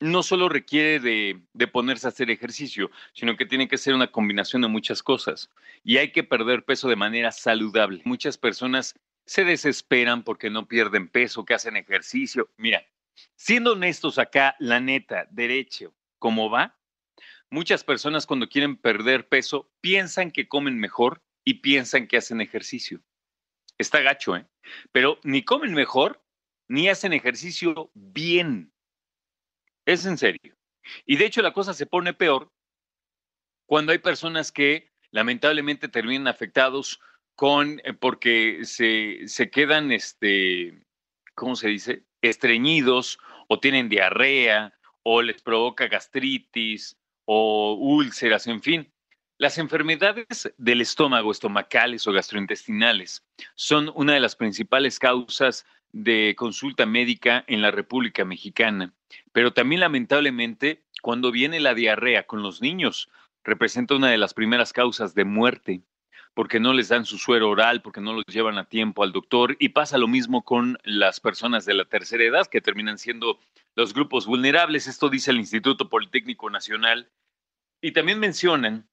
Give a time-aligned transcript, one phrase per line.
[0.00, 4.12] no solo requiere de, de, ponerse a hacer ejercicio, sino que tiene que ser una
[4.12, 5.50] combinación de muchas cosas.
[5.82, 8.00] Y hay que perder peso de manera saludable.
[8.04, 8.94] Muchas personas
[9.28, 12.50] se desesperan porque no pierden peso, que hacen ejercicio.
[12.56, 12.86] Mira,
[13.36, 16.78] siendo honestos acá, la neta, derecho, ¿cómo va?
[17.50, 23.02] Muchas personas cuando quieren perder peso piensan que comen mejor y piensan que hacen ejercicio.
[23.76, 24.46] Está gacho, ¿eh?
[24.92, 26.24] Pero ni comen mejor
[26.66, 28.72] ni hacen ejercicio bien.
[29.84, 30.56] Es en serio.
[31.04, 32.50] Y de hecho la cosa se pone peor
[33.66, 36.98] cuando hay personas que lamentablemente terminan afectados
[37.38, 40.76] con, eh, porque se, se quedan, este,
[41.36, 42.02] ¿cómo se dice?
[42.20, 48.92] Estreñidos o tienen diarrea o les provoca gastritis o úlceras, en fin.
[49.38, 56.86] Las enfermedades del estómago, estomacales o gastrointestinales, son una de las principales causas de consulta
[56.86, 58.92] médica en la República Mexicana.
[59.30, 63.08] Pero también lamentablemente, cuando viene la diarrea con los niños,
[63.44, 65.82] representa una de las primeras causas de muerte,
[66.34, 69.56] porque no les dan su suero oral, porque no los llevan a tiempo al doctor,
[69.58, 73.38] y pasa lo mismo con las personas de la tercera edad, que terminan siendo
[73.74, 74.86] los grupos vulnerables.
[74.86, 77.10] Esto dice el Instituto Politécnico Nacional.
[77.80, 78.88] Y también mencionan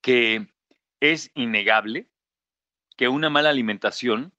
[0.00, 0.46] que
[1.00, 2.08] es innegable
[2.96, 4.32] que una mala alimentación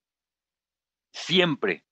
[1.11, 1.85] siempre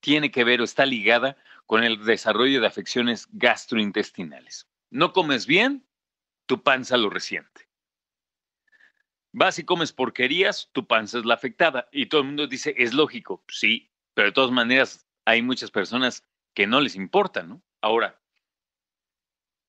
[0.00, 1.36] tiene que ver o está ligada
[1.66, 4.68] con el desarrollo de afecciones gastrointestinales.
[4.90, 5.86] No comes bien,
[6.46, 7.68] tu panza lo resiente.
[9.32, 11.88] Vas y comes porquerías, tu panza es la afectada.
[11.90, 16.24] Y todo el mundo dice, es lógico, sí, pero de todas maneras hay muchas personas
[16.54, 17.62] que no les importa, ¿no?
[17.80, 18.20] Ahora,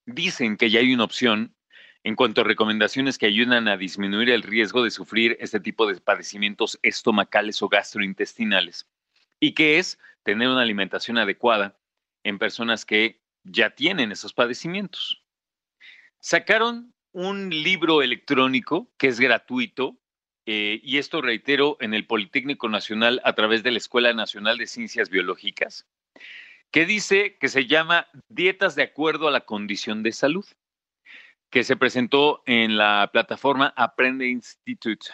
[0.06, 1.56] dicen que ya hay una opción
[2.02, 5.98] en cuanto a recomendaciones que ayudan a disminuir el riesgo de sufrir este tipo de
[5.98, 8.86] padecimientos estomacales o gastrointestinales,
[9.40, 11.78] y que es tener una alimentación adecuada
[12.22, 15.22] en personas que ya tienen esos padecimientos.
[16.20, 19.96] Sacaron un libro electrónico que es gratuito,
[20.46, 24.66] eh, y esto reitero en el Politécnico Nacional a través de la Escuela Nacional de
[24.66, 25.86] Ciencias Biológicas,
[26.72, 30.44] que dice que se llama Dietas de acuerdo a la condición de salud
[31.50, 35.06] que se presentó en la plataforma Aprende Institute,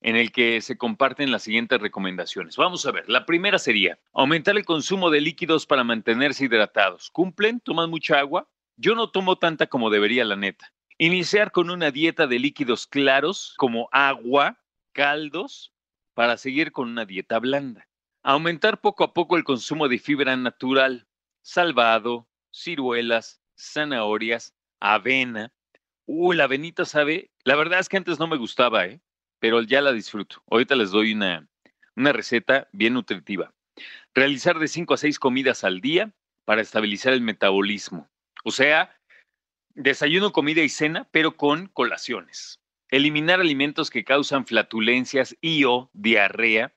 [0.00, 2.56] en el que se comparten las siguientes recomendaciones.
[2.56, 7.10] Vamos a ver, la primera sería aumentar el consumo de líquidos para mantenerse hidratados.
[7.10, 7.58] ¿Cumplen?
[7.58, 8.48] ¿Toman mucha agua?
[8.76, 10.72] Yo no tomo tanta como debería, la neta.
[11.00, 14.58] Iniciar con una dieta de líquidos claros como agua,
[14.92, 15.72] caldos,
[16.12, 17.86] para seguir con una dieta blanda.
[18.24, 21.06] Aumentar poco a poco el consumo de fibra natural,
[21.40, 25.52] salvado, ciruelas, zanahorias, avena.
[26.04, 29.00] Uy, la avenita sabe, la verdad es que antes no me gustaba, ¿eh?
[29.38, 30.42] pero ya la disfruto.
[30.50, 31.48] Ahorita les doy una,
[31.94, 33.54] una receta bien nutritiva.
[34.14, 36.12] Realizar de 5 a 6 comidas al día
[36.44, 38.10] para estabilizar el metabolismo.
[38.42, 38.97] O sea,
[39.82, 42.60] desayuno, comida y cena, pero con colaciones.
[42.90, 46.74] Eliminar alimentos que causan flatulencias y o diarrea.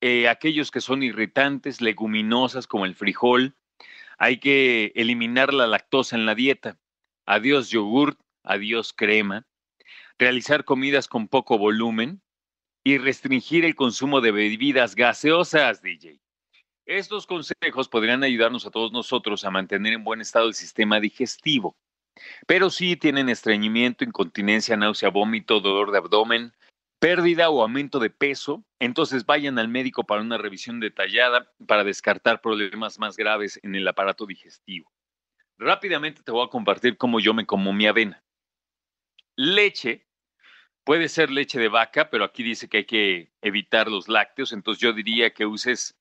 [0.00, 3.56] Eh, aquellos que son irritantes, leguminosas como el frijol.
[4.18, 6.78] Hay que eliminar la lactosa en la dieta
[7.28, 9.46] adiós yogurt, adiós crema,
[10.18, 12.22] realizar comidas con poco volumen
[12.82, 16.22] y restringir el consumo de bebidas gaseosas, DJ.
[16.86, 21.76] Estos consejos podrían ayudarnos a todos nosotros a mantener en buen estado el sistema digestivo.
[22.46, 26.52] Pero si tienen estreñimiento, incontinencia, náusea, vómito, dolor de abdomen,
[26.98, 32.40] pérdida o aumento de peso, entonces vayan al médico para una revisión detallada para descartar
[32.40, 34.90] problemas más graves en el aparato digestivo.
[35.58, 38.22] Rápidamente te voy a compartir cómo yo me como mi avena.
[39.36, 40.06] Leche,
[40.84, 44.80] puede ser leche de vaca, pero aquí dice que hay que evitar los lácteos, entonces
[44.80, 45.98] yo diría que uses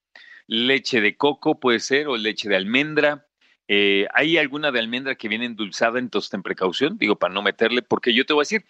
[0.48, 3.27] leche de coco, puede ser, o leche de almendra.
[3.68, 7.82] Eh, hay alguna de almendra que viene endulzada, entonces ten precaución, digo, para no meterle,
[7.82, 8.66] porque yo te voy a decir,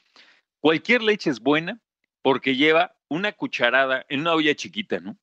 [0.59, 1.79] cualquier leche es buena
[2.23, 5.17] porque lleva una cucharada en una olla chiquita, ¿no?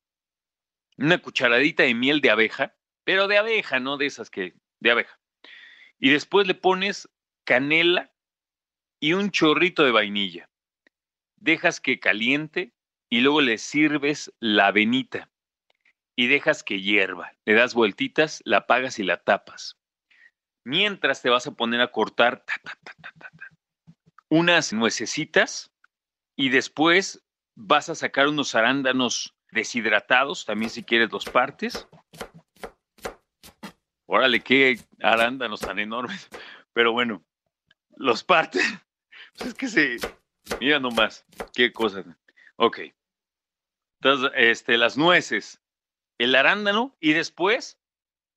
[0.97, 5.19] Una cucharadita de miel de abeja, pero de abeja, no de esas que, de abeja.
[5.99, 7.09] Y después le pones
[7.45, 8.13] canela
[9.01, 10.49] y un chorrito de vainilla.
[11.37, 12.73] Dejas que caliente
[13.11, 15.31] y luego le sirves la avenita
[16.17, 17.33] y dejas que hierva.
[17.45, 19.79] Le das vueltitas, la apagas y la tapas.
[20.65, 22.45] Mientras te vas a poner a cortar
[24.29, 25.73] unas nuecesitas
[26.37, 27.25] y después
[27.55, 31.87] vas a sacar unos arándanos deshidratados, también si quieres los partes.
[34.07, 36.29] Órale, qué arándanos tan enormes.
[36.73, 37.25] Pero bueno,
[37.97, 38.63] los partes.
[39.37, 39.97] Pues es que se.
[40.61, 42.05] Mira nomás, qué cosa.
[42.55, 42.83] Ok.
[44.01, 45.61] Entonces, este, las nueces,
[46.19, 47.79] el arándano y después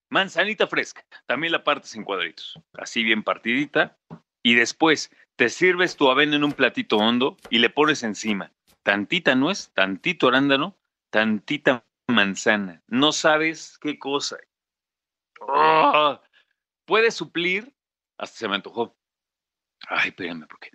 [0.09, 1.05] manzanita fresca.
[1.25, 3.97] También la partes en cuadritos, así bien partidita.
[4.43, 8.51] Y después te sirves tu avena en un platito hondo y le pones encima
[8.87, 10.77] tantita nuez, tantito arándano,
[11.09, 12.81] tantita manzana.
[12.87, 14.37] No sabes qué cosa.
[15.41, 16.21] ¡Oh!
[16.85, 17.75] Puede suplir,
[18.17, 18.95] hasta se me antojó.
[19.89, 20.71] Ay, espérame, ¿por qué?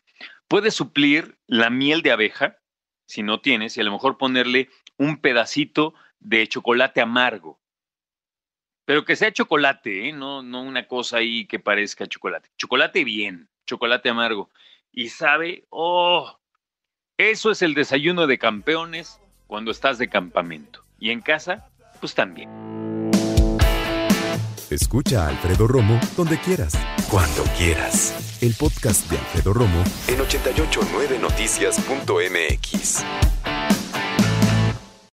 [0.47, 2.59] Puede suplir la miel de abeja,
[3.09, 4.69] si no tienes, y a lo mejor ponerle
[4.99, 7.59] un pedacito de chocolate amargo.
[8.85, 10.13] Pero que sea chocolate, ¿eh?
[10.13, 12.49] no, no una cosa ahí que parezca chocolate.
[12.57, 14.51] Chocolate bien, chocolate amargo.
[14.91, 16.39] Y sabe, oh,
[17.17, 20.85] eso es el desayuno de campeones cuando estás de campamento.
[20.99, 21.69] Y en casa,
[22.01, 22.51] pues también.
[24.71, 26.75] Escucha a Alfredo Romo donde quieras,
[27.11, 28.39] cuando quieras.
[28.41, 33.05] El podcast de Alfredo Romo en 889noticias.mx.